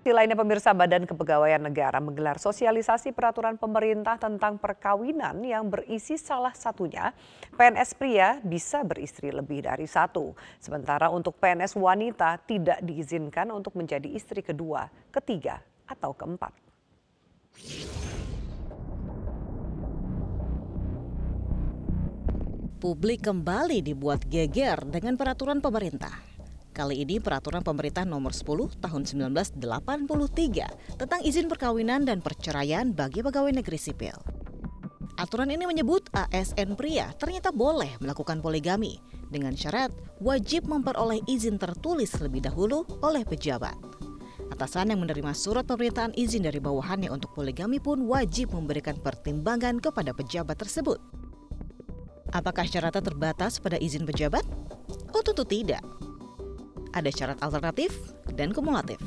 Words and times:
Di 0.00 0.16
lainnya 0.16 0.32
pemirsa 0.32 0.72
Badan 0.72 1.04
Kepegawaian 1.04 1.60
Negara 1.60 2.00
menggelar 2.00 2.40
sosialisasi 2.40 3.12
peraturan 3.12 3.60
pemerintah 3.60 4.16
tentang 4.16 4.56
perkawinan 4.56 5.44
yang 5.44 5.68
berisi 5.68 6.16
salah 6.16 6.56
satunya 6.56 7.12
PNS 7.52 8.00
pria 8.00 8.40
bisa 8.40 8.80
beristri 8.80 9.28
lebih 9.28 9.68
dari 9.68 9.84
satu. 9.84 10.32
Sementara 10.56 11.12
untuk 11.12 11.36
PNS 11.36 11.76
wanita 11.76 12.40
tidak 12.48 12.80
diizinkan 12.80 13.52
untuk 13.52 13.76
menjadi 13.76 14.08
istri 14.08 14.40
kedua, 14.40 14.88
ketiga, 15.12 15.60
atau 15.84 16.16
keempat. 16.16 16.56
Publik 22.80 23.28
kembali 23.28 23.84
dibuat 23.84 24.24
geger 24.24 24.80
dengan 24.88 25.20
peraturan 25.20 25.60
pemerintah. 25.60 26.29
Kali 26.80 27.04
ini 27.04 27.20
peraturan 27.20 27.60
pemerintah 27.60 28.08
nomor 28.08 28.32
10 28.32 28.80
tahun 28.80 29.04
1983 29.04 29.60
tentang 30.96 31.20
izin 31.20 31.44
perkawinan 31.44 32.08
dan 32.08 32.24
perceraian 32.24 32.88
bagi 32.96 33.20
pegawai 33.20 33.52
negeri 33.52 33.76
sipil. 33.76 34.16
Aturan 35.20 35.52
ini 35.52 35.68
menyebut 35.68 36.08
ASN 36.16 36.80
pria 36.80 37.12
ternyata 37.20 37.52
boleh 37.52 38.00
melakukan 38.00 38.40
poligami 38.40 38.96
dengan 39.28 39.52
syarat 39.52 39.92
wajib 40.24 40.72
memperoleh 40.72 41.20
izin 41.28 41.60
tertulis 41.60 42.16
lebih 42.16 42.48
dahulu 42.48 42.88
oleh 43.04 43.28
pejabat. 43.28 43.76
Atasan 44.48 44.96
yang 44.96 45.04
menerima 45.04 45.36
surat 45.36 45.68
pemerintahan 45.68 46.16
izin 46.16 46.48
dari 46.48 46.64
bawahannya 46.64 47.12
untuk 47.12 47.36
poligami 47.36 47.76
pun 47.76 48.08
wajib 48.08 48.56
memberikan 48.56 48.96
pertimbangan 48.96 49.84
kepada 49.84 50.16
pejabat 50.16 50.56
tersebut. 50.56 50.96
Apakah 52.32 52.64
syaratnya 52.64 53.04
terbatas 53.04 53.60
pada 53.60 53.76
izin 53.76 54.08
pejabat? 54.08 54.48
Oh 55.12 55.20
tentu 55.20 55.44
tidak 55.44 55.84
ada 56.94 57.10
syarat 57.12 57.38
alternatif 57.42 57.94
dan 58.34 58.54
kumulatif. 58.54 58.98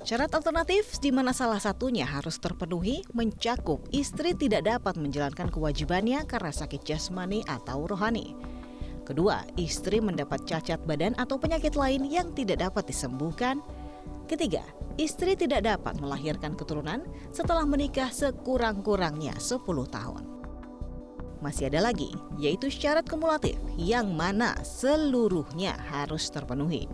Syarat 0.00 0.32
alternatif 0.32 0.96
di 0.96 1.12
mana 1.12 1.36
salah 1.36 1.60
satunya 1.60 2.08
harus 2.08 2.40
terpenuhi 2.40 3.04
mencakup 3.12 3.84
istri 3.92 4.32
tidak 4.32 4.64
dapat 4.64 4.96
menjalankan 4.96 5.52
kewajibannya 5.52 6.24
karena 6.24 6.48
sakit 6.48 6.80
jasmani 6.88 7.44
atau 7.44 7.84
rohani. 7.84 8.32
Kedua, 9.04 9.44
istri 9.60 10.00
mendapat 10.00 10.48
cacat 10.48 10.80
badan 10.88 11.12
atau 11.20 11.36
penyakit 11.36 11.76
lain 11.76 12.08
yang 12.08 12.32
tidak 12.32 12.64
dapat 12.64 12.88
disembuhkan. 12.88 13.60
Ketiga, 14.24 14.64
istri 14.96 15.36
tidak 15.36 15.68
dapat 15.68 16.00
melahirkan 16.00 16.56
keturunan 16.56 17.04
setelah 17.28 17.68
menikah 17.68 18.08
sekurang-kurangnya 18.08 19.36
10 19.36 19.60
tahun. 19.68 20.39
Masih 21.40 21.72
ada 21.72 21.88
lagi, 21.88 22.12
yaitu 22.36 22.68
syarat 22.68 23.08
kumulatif 23.08 23.56
yang 23.80 24.12
mana 24.12 24.60
seluruhnya 24.60 25.72
harus 25.88 26.28
terpenuhi. 26.28 26.84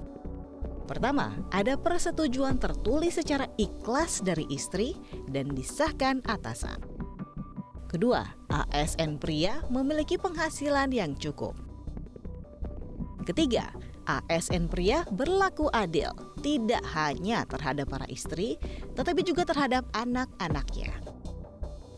Pertama, 0.87 1.35
ada 1.51 1.75
persetujuan 1.75 2.63
tertulis 2.63 3.19
secara 3.19 3.51
ikhlas 3.59 4.23
dari 4.23 4.47
istri 4.55 4.95
dan 5.27 5.51
disahkan 5.51 6.23
atasan. 6.31 6.79
Kedua, 7.91 8.23
ASN 8.47 9.19
pria 9.19 9.67
memiliki 9.67 10.15
penghasilan 10.15 10.95
yang 10.95 11.19
cukup. 11.19 11.59
Ketiga, 13.27 13.75
ASN 14.07 14.71
pria 14.71 15.03
berlaku 15.11 15.67
adil, 15.75 16.15
tidak 16.39 16.87
hanya 16.95 17.43
terhadap 17.51 17.91
para 17.91 18.07
istri, 18.07 18.55
tetapi 18.95 19.27
juga 19.27 19.43
terhadap 19.43 19.91
anak-anaknya. 19.91 20.95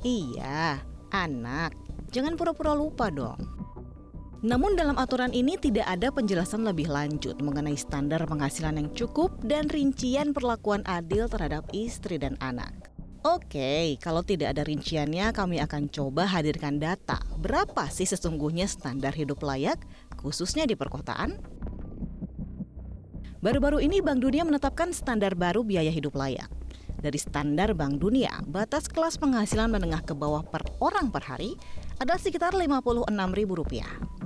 Iya, 0.00 0.80
anak 1.12 1.88
Jangan 2.08 2.40
pura-pura 2.40 2.72
lupa 2.72 3.12
dong. 3.12 3.36
Namun 4.38 4.78
dalam 4.78 4.94
aturan 4.94 5.34
ini 5.34 5.58
tidak 5.58 5.90
ada 5.90 6.14
penjelasan 6.14 6.62
lebih 6.62 6.86
lanjut 6.86 7.42
mengenai 7.42 7.74
standar 7.74 8.22
penghasilan 8.22 8.78
yang 8.78 8.90
cukup 8.94 9.34
dan 9.42 9.66
rincian 9.66 10.30
perlakuan 10.30 10.86
adil 10.86 11.26
terhadap 11.26 11.66
istri 11.74 12.22
dan 12.22 12.38
anak. 12.38 12.70
Oke, 13.26 13.98
kalau 13.98 14.22
tidak 14.22 14.54
ada 14.54 14.62
rinciannya 14.62 15.34
kami 15.34 15.58
akan 15.58 15.91
coba 15.91 16.30
hadirkan 16.30 16.78
data. 16.78 17.18
Berapa 17.34 17.91
sih 17.91 18.06
sesungguhnya 18.06 18.70
standar 18.70 19.10
hidup 19.10 19.42
layak, 19.42 19.82
khususnya 20.22 20.70
di 20.70 20.78
perkotaan? 20.78 21.34
Baru-baru 23.42 23.82
ini 23.82 23.98
Bank 23.98 24.22
Dunia 24.22 24.47
menetapkan 24.47 24.94
standar 24.94 25.34
baru 25.34 25.66
biaya 25.66 25.91
hidup 25.91 26.14
layak. 26.14 26.47
Dari 26.98 27.14
standar 27.14 27.78
Bank 27.78 28.03
Dunia, 28.03 28.42
batas 28.50 28.91
kelas 28.91 29.22
penghasilan 29.22 29.70
menengah 29.70 30.03
ke 30.03 30.19
bawah 30.19 30.42
per 30.42 30.66
orang 30.82 31.14
per 31.14 31.22
hari 31.22 31.54
adalah 32.03 32.19
sekitar 32.19 32.59
Rp56.000. 32.59 34.19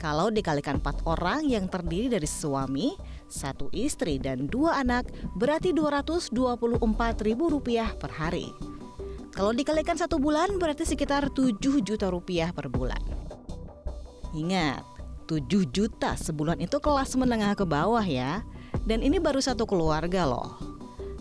Kalau 0.00 0.32
dikalikan 0.32 0.80
empat 0.80 1.04
orang 1.04 1.44
yang 1.44 1.68
terdiri 1.68 2.08
dari 2.08 2.24
suami, 2.24 2.96
satu 3.28 3.68
istri, 3.76 4.16
dan 4.16 4.48
dua 4.48 4.80
anak, 4.80 5.12
berarti 5.36 5.76
Rp224.000 5.76 8.00
per 8.00 8.12
hari. 8.16 8.48
Kalau 9.36 9.52
dikalikan 9.52 10.00
satu 10.00 10.16
bulan, 10.16 10.56
berarti 10.56 10.88
sekitar 10.88 11.28
7 11.32 11.84
juta 11.84 12.08
rupiah 12.08 12.48
per 12.48 12.72
bulan. 12.72 13.00
Ingat, 14.32 14.80
7 15.28 15.68
juta 15.68 16.16
sebulan 16.16 16.64
itu 16.64 16.80
kelas 16.80 17.12
menengah 17.20 17.52
ke 17.52 17.68
bawah 17.68 18.02
ya. 18.02 18.40
Dan 18.88 19.04
ini 19.04 19.20
baru 19.20 19.38
satu 19.38 19.68
keluarga 19.68 20.24
loh. 20.24 20.79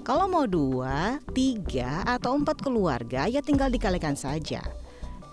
Kalau 0.09 0.25
mau 0.25 0.49
dua, 0.49 1.21
tiga, 1.37 2.01
atau 2.01 2.33
empat 2.33 2.65
keluarga 2.65 3.29
ya 3.29 3.45
tinggal 3.45 3.69
dikalikan 3.69 4.17
saja. 4.17 4.57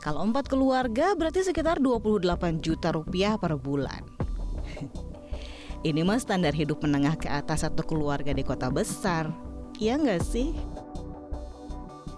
Kalau 0.05 0.21
empat 0.21 0.53
keluarga 0.53 1.17
berarti 1.17 1.49
sekitar 1.49 1.81
28 1.81 2.61
juta 2.61 2.93
rupiah 2.93 3.41
per 3.41 3.57
bulan. 3.57 4.05
Ini 5.89 6.05
mah 6.05 6.21
standar 6.21 6.53
hidup 6.53 6.85
menengah 6.85 7.17
ke 7.17 7.25
atas 7.25 7.65
satu 7.65 7.89
keluarga 7.89 8.37
di 8.37 8.45
kota 8.45 8.69
besar. 8.69 9.33
Iya 9.81 9.97
nggak 9.97 10.21
sih? 10.21 10.53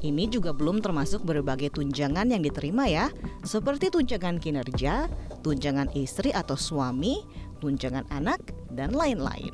Ini 0.00 0.32
juga 0.32 0.56
belum 0.56 0.80
termasuk 0.80 1.28
berbagai 1.28 1.76
tunjangan 1.76 2.24
yang 2.32 2.40
diterima 2.40 2.88
ya, 2.88 3.12
seperti 3.44 3.92
tunjangan 3.92 4.40
kinerja, 4.40 5.12
tunjangan 5.44 5.92
istri 5.92 6.32
atau 6.32 6.56
suami, 6.56 7.20
tunjangan 7.60 8.08
anak, 8.08 8.40
dan 8.72 8.96
lain-lain. 8.96 9.52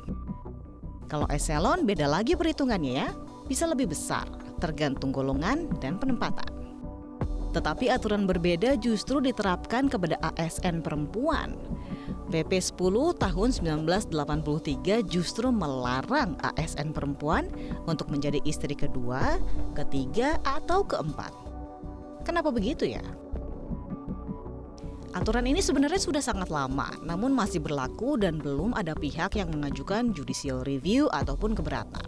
Kalau 1.11 1.27
eselon 1.31 1.83
beda 1.83 2.07
lagi 2.07 2.35
perhitungannya 2.35 2.93
ya, 3.03 3.09
bisa 3.47 3.67
lebih 3.67 3.91
besar, 3.91 4.27
tergantung 4.59 5.15
golongan 5.15 5.71
dan 5.79 5.95
penempatan. 5.99 6.51
Tetapi 7.55 7.89
aturan 7.89 8.27
berbeda 8.27 8.75
justru 8.77 9.23
diterapkan 9.23 9.87
kepada 9.87 10.19
ASN 10.35 10.83
perempuan. 10.83 11.55
PP 12.27 12.59
10 12.59 13.15
tahun 13.23 13.49
1983 13.55 15.07
justru 15.07 15.47
melarang 15.47 16.35
ASN 16.43 16.91
perempuan 16.91 17.47
untuk 17.87 18.11
menjadi 18.11 18.43
istri 18.43 18.75
kedua, 18.75 19.39
ketiga, 19.73 20.35
atau 20.43 20.83
keempat. 20.83 21.31
Kenapa 22.27 22.51
begitu 22.51 22.83
ya? 22.83 23.01
Aturan 25.15 25.47
ini 25.47 25.63
sebenarnya 25.63 26.03
sudah 26.03 26.19
sangat 26.19 26.51
lama, 26.51 26.91
namun 26.99 27.31
masih 27.31 27.63
berlaku 27.63 28.19
dan 28.19 28.43
belum 28.43 28.75
ada 28.75 28.91
pihak 28.91 29.39
yang 29.39 29.47
mengajukan 29.47 30.11
judicial 30.11 30.67
review 30.67 31.07
ataupun 31.07 31.55
keberatan. 31.55 32.03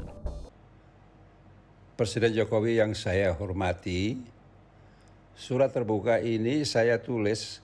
Presiden 1.96 2.36
Jokowi 2.36 2.80
yang 2.80 2.92
saya 2.96 3.32
hormati, 3.36 4.20
surat 5.36 5.72
terbuka 5.72 6.20
ini 6.20 6.68
saya 6.68 7.00
tulis 7.00 7.64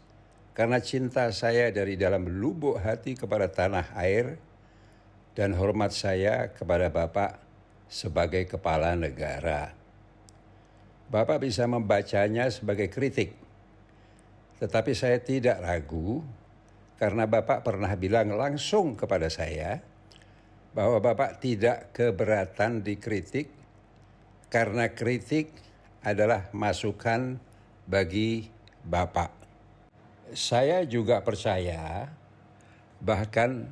karena 0.56 0.80
cinta 0.80 1.28
saya 1.36 1.68
dari 1.72 2.00
dalam 2.00 2.28
lubuk 2.28 2.80
hati 2.80 3.20
kepada 3.20 3.52
tanah 3.52 3.92
air 4.00 4.40
dan 5.36 5.52
hormat 5.52 5.92
saya 5.92 6.52
kepada 6.56 6.88
Bapak 6.88 7.40
sebagai 7.92 8.48
kepala 8.48 8.96
negara. 8.96 9.76
Bapak 11.12 11.44
bisa 11.44 11.68
membacanya 11.70 12.50
sebagai 12.50 12.90
kritik 12.90 13.45
tetapi 14.60 14.96
saya 14.96 15.20
tidak 15.20 15.60
ragu 15.60 16.24
karena 16.96 17.28
Bapak 17.28 17.64
pernah 17.68 17.92
bilang 18.00 18.32
langsung 18.40 18.96
kepada 18.96 19.28
saya 19.28 19.84
bahwa 20.72 21.00
Bapak 21.04 21.44
tidak 21.44 21.92
keberatan 21.92 22.84
dikritik 22.84 23.52
karena 24.48 24.92
kritik 24.92 25.52
adalah 26.04 26.48
masukan 26.56 27.36
bagi 27.84 28.48
Bapak. 28.86 29.32
Saya 30.32 30.88
juga 30.88 31.20
percaya 31.20 32.08
bahkan 33.04 33.68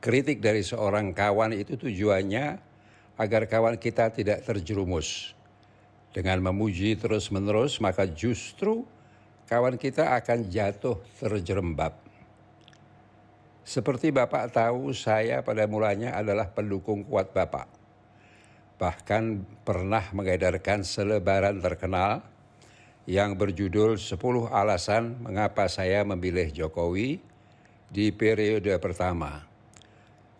kritik 0.00 0.40
dari 0.40 0.64
seorang 0.64 1.12
kawan 1.12 1.52
itu 1.52 1.76
tujuannya 1.76 2.60
agar 3.20 3.42
kawan 3.46 3.76
kita 3.76 4.10
tidak 4.10 4.42
terjerumus. 4.42 5.32
Dengan 6.14 6.38
memuji 6.38 6.94
terus-menerus, 6.94 7.82
maka 7.82 8.06
justru 8.06 8.86
kawan 9.54 9.78
kita 9.78 10.18
akan 10.18 10.50
jatuh 10.50 10.98
terjerembab. 11.22 11.94
Seperti 13.62 14.10
Bapak 14.10 14.50
tahu, 14.50 14.90
saya 14.90 15.46
pada 15.46 15.62
mulanya 15.70 16.18
adalah 16.18 16.50
pendukung 16.50 17.06
kuat 17.06 17.30
Bapak. 17.30 17.70
Bahkan 18.82 19.46
pernah 19.62 20.10
mengedarkan 20.10 20.82
selebaran 20.82 21.62
terkenal 21.62 22.26
yang 23.06 23.38
berjudul 23.38 23.94
10 23.94 24.50
alasan 24.50 25.22
mengapa 25.22 25.70
saya 25.70 26.02
memilih 26.02 26.50
Jokowi 26.50 27.22
di 27.86 28.10
periode 28.10 28.74
pertama. 28.82 29.46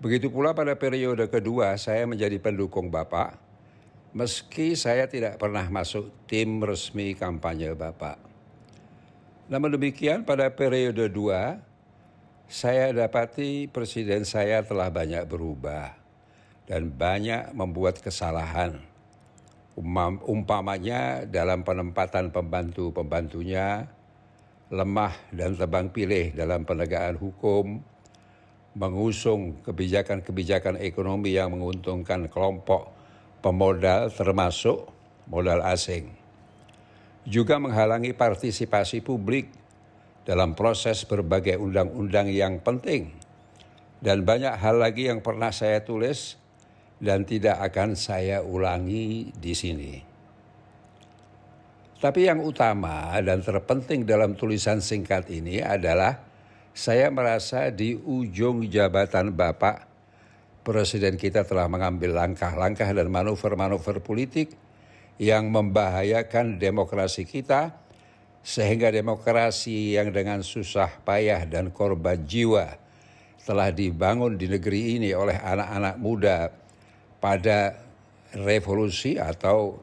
Begitu 0.02 0.26
pula 0.26 0.58
pada 0.58 0.74
periode 0.74 1.30
kedua 1.30 1.78
saya 1.78 2.02
menjadi 2.02 2.42
pendukung 2.42 2.90
Bapak, 2.90 3.38
meski 4.10 4.74
saya 4.74 5.06
tidak 5.06 5.38
pernah 5.38 5.70
masuk 5.70 6.10
tim 6.26 6.58
resmi 6.66 7.14
kampanye 7.14 7.78
Bapak. 7.78 8.33
Namun 9.44 9.76
demikian 9.76 10.24
pada 10.24 10.48
periode 10.48 11.04
dua, 11.12 11.60
saya 12.48 12.88
dapati 12.96 13.68
presiden 13.68 14.24
saya 14.24 14.64
telah 14.64 14.88
banyak 14.88 15.28
berubah 15.28 15.92
dan 16.64 16.88
banyak 16.88 17.52
membuat 17.52 18.00
kesalahan. 18.00 18.80
Umpamanya 20.24 21.28
dalam 21.28 21.60
penempatan 21.60 22.32
pembantu-pembantunya, 22.32 23.84
lemah 24.72 25.12
dan 25.28 25.60
tebang 25.60 25.92
pilih 25.92 26.32
dalam 26.32 26.64
penegakan 26.64 27.20
hukum, 27.20 27.84
mengusung 28.74 29.60
kebijakan-kebijakan 29.60 30.80
ekonomi 30.80 31.36
yang 31.36 31.52
menguntungkan 31.52 32.32
kelompok 32.32 32.90
pemodal 33.44 34.08
termasuk 34.08 34.88
modal 35.28 35.60
asing. 35.68 36.23
Juga 37.24 37.56
menghalangi 37.56 38.12
partisipasi 38.12 39.00
publik 39.00 39.48
dalam 40.28 40.52
proses 40.52 41.04
berbagai 41.08 41.56
undang-undang 41.56 42.28
yang 42.28 42.60
penting. 42.60 43.12
Dan 44.04 44.28
banyak 44.28 44.60
hal 44.60 44.76
lagi 44.76 45.08
yang 45.08 45.24
pernah 45.24 45.48
saya 45.48 45.80
tulis 45.80 46.36
dan 47.00 47.24
tidak 47.24 47.60
akan 47.72 47.96
saya 47.96 48.44
ulangi 48.44 49.32
di 49.32 49.52
sini. 49.56 49.94
Tapi 52.04 52.28
yang 52.28 52.44
utama 52.44 53.16
dan 53.24 53.40
terpenting 53.40 54.04
dalam 54.04 54.36
tulisan 54.36 54.84
singkat 54.84 55.24
ini 55.32 55.64
adalah 55.64 56.20
saya 56.76 57.08
merasa 57.08 57.72
di 57.72 57.96
ujung 57.96 58.68
jabatan 58.68 59.32
Bapak, 59.32 59.94
Presiden 60.64 61.20
kita 61.20 61.44
telah 61.44 61.68
mengambil 61.68 62.16
langkah-langkah 62.16 62.88
dan 62.88 63.12
manuver-manuver 63.12 64.00
politik 64.00 64.56
yang 65.20 65.50
membahayakan 65.50 66.58
demokrasi 66.58 67.26
kita, 67.26 67.74
sehingga 68.44 68.92
demokrasi 68.92 69.96
yang 69.96 70.12
dengan 70.12 70.44
susah 70.44 70.90
payah 71.02 71.48
dan 71.48 71.72
korban 71.72 72.20
jiwa 72.28 72.76
telah 73.44 73.72
dibangun 73.72 74.36
di 74.40 74.48
negeri 74.48 74.96
ini 75.00 75.12
oleh 75.12 75.36
anak-anak 75.36 75.96
muda 76.00 76.48
pada 77.20 77.76
revolusi 78.36 79.16
atau 79.20 79.80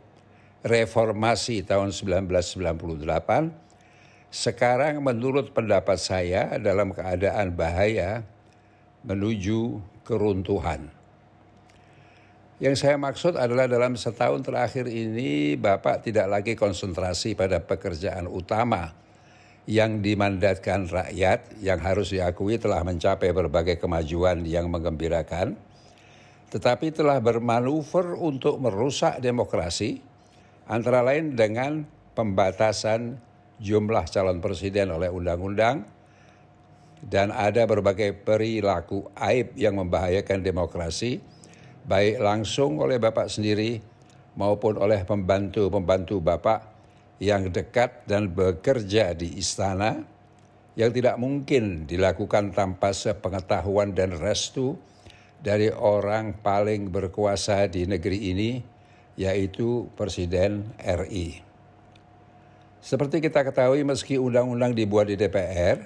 reformasi 0.61 1.65
tahun 1.65 1.89
1998 1.89 3.61
sekarang 4.31 5.03
menurut 5.03 5.51
pendapat 5.51 5.99
saya 5.99 6.55
dalam 6.55 6.95
keadaan 6.95 7.51
bahaya 7.51 8.23
menuju 9.03 9.81
keruntuhan. 10.07 11.00
Yang 12.61 12.85
saya 12.85 12.93
maksud 12.93 13.41
adalah 13.41 13.65
dalam 13.65 13.97
setahun 13.97 14.45
terakhir 14.45 14.85
ini 14.85 15.57
Bapak 15.57 16.05
tidak 16.05 16.29
lagi 16.29 16.53
konsentrasi 16.53 17.33
pada 17.33 17.57
pekerjaan 17.57 18.29
utama 18.29 18.93
yang 19.65 20.05
dimandatkan 20.05 20.85
rakyat 20.85 21.57
yang 21.57 21.81
harus 21.81 22.13
diakui 22.13 22.61
telah 22.61 22.85
mencapai 22.85 23.33
berbagai 23.33 23.81
kemajuan 23.81 24.45
yang 24.45 24.69
menggembirakan, 24.69 25.57
tetapi 26.53 26.93
telah 26.93 27.17
bermanuver 27.17 28.13
untuk 28.13 28.61
merusak 28.61 29.17
demokrasi, 29.17 29.97
antara 30.69 31.01
lain 31.01 31.33
dengan 31.33 31.81
pembatasan 32.13 33.17
jumlah 33.57 34.05
calon 34.05 34.37
presiden 34.37 34.93
oleh 34.93 35.09
undang-undang 35.09 35.81
dan 37.01 37.33
ada 37.33 37.65
berbagai 37.65 38.21
perilaku 38.21 39.09
aib 39.17 39.57
yang 39.57 39.81
membahayakan 39.81 40.45
demokrasi 40.45 41.40
baik 41.85 42.21
langsung 42.21 42.77
oleh 42.81 43.01
Bapak 43.01 43.29
sendiri 43.29 43.81
maupun 44.37 44.77
oleh 44.79 45.01
pembantu-pembantu 45.03 46.21
Bapak 46.21 46.71
yang 47.21 47.53
dekat 47.53 48.05
dan 48.09 48.33
bekerja 48.33 49.13
di 49.13 49.37
istana 49.37 50.01
yang 50.73 50.89
tidak 50.89 51.19
mungkin 51.19 51.85
dilakukan 51.85 52.55
tanpa 52.55 52.95
sepengetahuan 52.95 53.91
dan 53.91 54.15
restu 54.17 54.79
dari 55.41 55.69
orang 55.73 56.37
paling 56.39 56.89
berkuasa 56.89 57.67
di 57.67 57.85
negeri 57.85 58.33
ini 58.33 58.51
yaitu 59.19 59.91
Presiden 59.99 60.71
RI. 60.79 61.43
Seperti 62.81 63.21
kita 63.21 63.45
ketahui 63.45 63.85
meski 63.85 64.17
undang-undang 64.17 64.73
dibuat 64.73 65.05
di 65.05 65.19
DPR, 65.19 65.85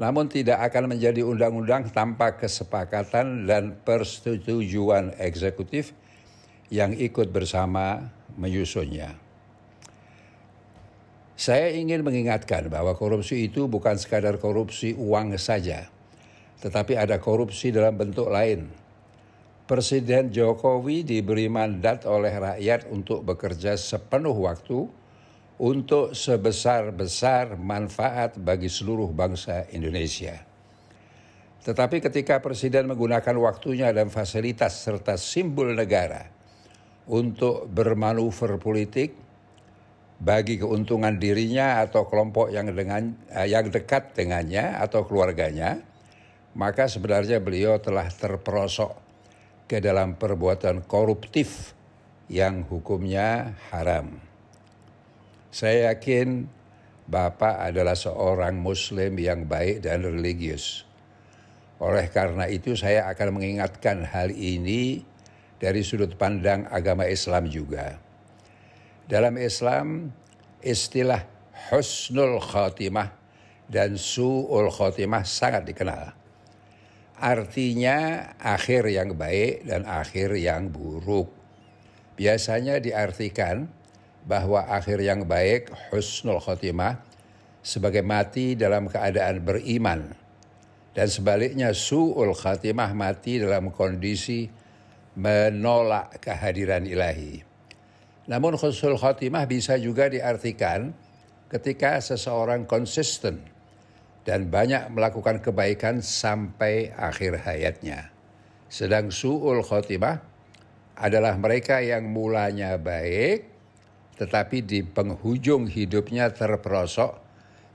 namun 0.00 0.32
tidak 0.32 0.64
akan 0.72 0.96
menjadi 0.96 1.20
undang-undang 1.20 1.92
tanpa 1.92 2.32
kesepakatan 2.40 3.44
dan 3.44 3.76
persetujuan 3.84 5.12
eksekutif 5.20 5.92
yang 6.72 6.96
ikut 6.96 7.28
bersama 7.28 8.08
menyusunnya. 8.40 9.12
Saya 11.36 11.72
ingin 11.76 12.00
mengingatkan 12.00 12.72
bahwa 12.72 12.96
korupsi 12.96 13.44
itu 13.44 13.68
bukan 13.68 14.00
sekadar 14.00 14.40
korupsi 14.40 14.96
uang 14.96 15.36
saja, 15.36 15.88
tetapi 16.64 16.96
ada 16.96 17.20
korupsi 17.20 17.68
dalam 17.68 17.92
bentuk 17.96 18.32
lain. 18.32 18.72
Presiden 19.68 20.32
Jokowi 20.32 21.04
diberi 21.04 21.46
mandat 21.46 22.08
oleh 22.08 22.32
rakyat 22.32 22.88
untuk 22.88 23.22
bekerja 23.22 23.76
sepenuh 23.76 24.34
waktu 24.34 24.99
untuk 25.60 26.16
sebesar-besar 26.16 27.60
manfaat 27.60 28.40
bagi 28.40 28.72
seluruh 28.72 29.12
bangsa 29.12 29.68
Indonesia. 29.76 30.40
Tetapi 31.60 32.00
ketika 32.00 32.40
Presiden 32.40 32.88
menggunakan 32.88 33.36
waktunya 33.36 33.92
dan 33.92 34.08
fasilitas 34.08 34.80
serta 34.80 35.20
simbol 35.20 35.76
negara 35.76 36.24
untuk 37.04 37.68
bermanuver 37.68 38.56
politik 38.56 39.12
bagi 40.16 40.56
keuntungan 40.56 41.20
dirinya 41.20 41.84
atau 41.84 42.08
kelompok 42.08 42.48
yang 42.48 42.72
dengan 42.72 43.12
eh, 43.28 43.52
yang 43.52 43.68
dekat 43.68 44.16
dengannya 44.16 44.80
atau 44.80 45.04
keluarganya, 45.04 45.84
maka 46.56 46.88
sebenarnya 46.88 47.36
beliau 47.44 47.76
telah 47.76 48.08
terperosok 48.08 48.96
ke 49.68 49.76
dalam 49.84 50.16
perbuatan 50.16 50.88
koruptif 50.88 51.76
yang 52.32 52.64
hukumnya 52.64 53.52
haram. 53.68 54.29
Saya 55.50 55.90
yakin 55.90 56.46
Bapak 57.10 57.58
adalah 57.58 57.98
seorang 57.98 58.54
Muslim 58.54 59.18
yang 59.18 59.50
baik 59.50 59.82
dan 59.82 60.06
religius. 60.06 60.86
Oleh 61.82 62.06
karena 62.06 62.46
itu 62.46 62.78
saya 62.78 63.10
akan 63.10 63.34
mengingatkan 63.34 64.06
hal 64.06 64.30
ini 64.30 65.02
dari 65.58 65.82
sudut 65.82 66.14
pandang 66.14 66.70
agama 66.70 67.10
Islam 67.10 67.50
juga. 67.50 67.98
Dalam 69.10 69.34
Islam 69.42 70.14
istilah 70.62 71.26
husnul 71.74 72.38
khotimah 72.38 73.10
dan 73.66 73.98
su'ul 73.98 74.70
khotimah 74.70 75.26
sangat 75.26 75.66
dikenal. 75.66 76.14
Artinya 77.18 78.30
akhir 78.38 78.86
yang 78.86 79.18
baik 79.18 79.66
dan 79.66 79.82
akhir 79.82 80.38
yang 80.38 80.70
buruk. 80.70 81.26
Biasanya 82.14 82.78
diartikan 82.78 83.79
bahwa 84.24 84.68
akhir 84.68 85.00
yang 85.00 85.24
baik 85.24 85.72
husnul 85.90 86.40
khotimah 86.40 87.00
sebagai 87.60 88.00
mati 88.00 88.56
dalam 88.56 88.88
keadaan 88.88 89.40
beriman 89.44 90.00
dan 90.90 91.06
sebaliknya 91.06 91.70
su'ul 91.70 92.34
khatimah 92.34 92.90
mati 92.92 93.38
dalam 93.38 93.70
kondisi 93.70 94.50
menolak 95.14 96.18
kehadiran 96.18 96.82
ilahi. 96.86 97.42
Namun 98.26 98.58
husnul 98.58 98.98
khatimah 98.98 99.46
bisa 99.46 99.78
juga 99.78 100.10
diartikan 100.10 100.90
ketika 101.50 101.98
seseorang 101.98 102.66
konsisten 102.66 103.42
dan 104.22 104.46
banyak 104.46 104.90
melakukan 104.92 105.42
kebaikan 105.42 105.98
sampai 106.02 106.94
akhir 106.94 107.42
hayatnya. 107.42 108.10
Sedang 108.70 109.10
su'ul 109.10 109.66
khatimah 109.66 110.22
adalah 110.94 111.34
mereka 111.38 111.82
yang 111.82 112.06
mulanya 112.06 112.78
baik 112.78 113.49
tetapi 114.20 114.60
di 114.60 114.84
penghujung 114.84 115.64
hidupnya 115.64 116.28
terperosok 116.28 117.16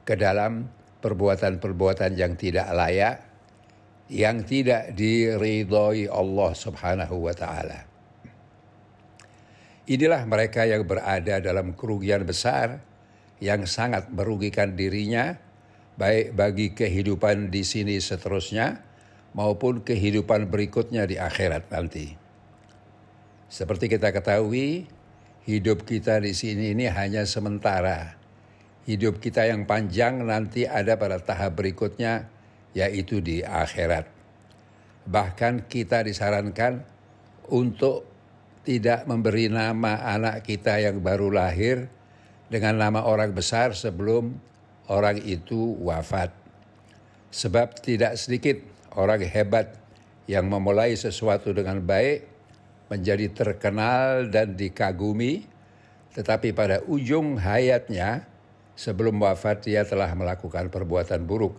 ke 0.05 0.13
dalam 0.13 0.69
perbuatan-perbuatan 1.01 2.13
yang 2.13 2.37
tidak 2.37 2.69
layak, 2.69 3.17
yang 4.13 4.45
tidak 4.45 4.93
diridhoi 4.93 6.05
Allah 6.05 6.51
Subhanahu 6.53 7.25
wa 7.25 7.33
taala. 7.33 7.89
Inilah 9.89 10.21
mereka 10.29 10.69
yang 10.69 10.85
berada 10.85 11.41
dalam 11.41 11.73
kerugian 11.73 12.21
besar 12.21 12.77
yang 13.41 13.65
sangat 13.65 14.13
merugikan 14.13 14.77
dirinya, 14.77 15.41
baik 15.97 16.37
bagi 16.37 16.67
kehidupan 16.77 17.49
di 17.49 17.65
sini 17.65 17.97
seterusnya 17.97 18.85
maupun 19.33 19.81
kehidupan 19.81 20.45
berikutnya 20.53 21.09
di 21.09 21.17
akhirat 21.17 21.73
nanti. 21.73 22.13
Seperti 23.49 23.89
kita 23.89 24.13
ketahui, 24.13 24.89
hidup 25.45 25.85
kita 25.85 26.17
di 26.17 26.33
sini 26.33 26.73
ini 26.73 26.89
hanya 26.89 27.23
sementara. 27.29 28.17
Hidup 28.85 29.21
kita 29.21 29.45
yang 29.49 29.65
panjang 29.65 30.21
nanti 30.25 30.65
ada 30.65 30.97
pada 30.97 31.17
tahap 31.17 31.57
berikutnya, 31.57 32.29
yaitu 32.73 33.21
di 33.21 33.41
akhirat. 33.41 34.09
Bahkan 35.05 35.69
kita 35.69 36.05
disarankan 36.05 36.85
untuk 37.49 38.05
tidak 38.65 39.05
memberi 39.05 39.49
nama 39.49 40.01
anak 40.01 40.45
kita 40.45 40.81
yang 40.81 41.01
baru 41.01 41.29
lahir 41.29 41.85
dengan 42.49 42.81
nama 42.81 43.05
orang 43.05 43.33
besar 43.33 43.77
sebelum 43.77 44.33
orang 44.89 45.21
itu 45.21 45.77
wafat. 45.81 46.33
Sebab 47.29 47.77
tidak 47.85 48.17
sedikit 48.17 48.57
orang 48.97 49.21
hebat 49.21 49.77
yang 50.25 50.49
memulai 50.49 50.97
sesuatu 50.97 51.53
dengan 51.53 51.81
baik 51.81 52.34
menjadi 52.91 53.31
terkenal 53.33 54.29
dan 54.29 54.53
dikagumi, 54.53 55.45
tetapi 56.13 56.53
pada 56.53 56.85
ujung 56.85 57.35
hayatnya 57.41 58.23
sebelum 58.77 59.17
wafat 59.19 59.65
dia 59.65 59.87
telah 59.87 60.11
melakukan 60.13 60.69
perbuatan 60.69 61.23
buruk 61.23 61.55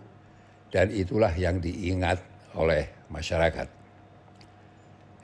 dan 0.71 0.93
itulah 0.93 1.31
yang 1.33 1.59
diingat 1.59 2.21
oleh 2.55 2.89
masyarakat. 3.11 3.67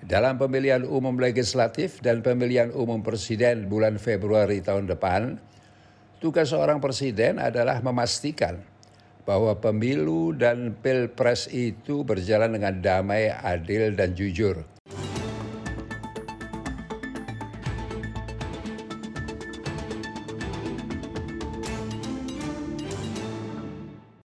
Dalam 0.04 0.36
pemilihan 0.36 0.84
umum 0.84 1.16
legislatif 1.16 2.04
dan 2.04 2.20
pemilihan 2.20 2.76
umum 2.76 3.00
presiden 3.00 3.72
bulan 3.72 3.96
Februari 3.96 4.60
tahun 4.60 4.92
depan, 4.92 5.40
tugas 6.20 6.52
seorang 6.52 6.84
presiden 6.84 7.40
adalah 7.40 7.80
memastikan 7.80 8.60
bahwa 9.24 9.56
pemilu 9.56 10.36
dan 10.36 10.76
pilpres 10.76 11.48
itu 11.48 12.04
berjalan 12.04 12.52
dengan 12.52 12.84
damai, 12.84 13.32
adil, 13.32 13.96
dan 13.96 14.12
jujur. 14.12 14.68